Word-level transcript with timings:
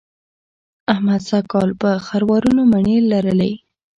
احمد 0.93 1.21
سږ 1.29 1.43
کال 1.53 1.69
په 1.81 1.89
خروارونو 2.05 2.61
مڼې 2.71 2.97
لرلې. 3.11 3.51